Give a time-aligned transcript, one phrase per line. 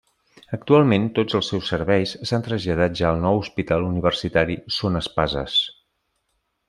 [0.55, 5.61] Actualment tots els seus Serveis s'han traslladat ja al nou Hospital Universitari Son Espases.